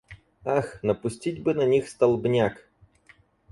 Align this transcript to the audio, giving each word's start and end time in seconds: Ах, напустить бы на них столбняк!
Ах, 0.45 0.81
напустить 0.83 1.43
бы 1.43 1.53
на 1.53 1.63
них 1.67 1.87
столбняк! 1.87 2.67